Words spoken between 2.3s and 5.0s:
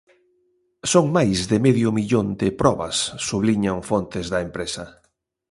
de probas, subliñan fontes da empresa.